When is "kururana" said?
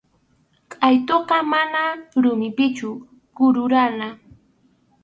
3.35-4.07